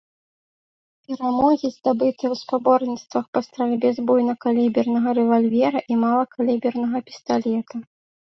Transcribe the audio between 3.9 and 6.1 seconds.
з буйнакалібернага рэвальвера і